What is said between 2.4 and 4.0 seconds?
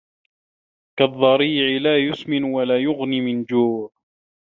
ولا يغني من جوع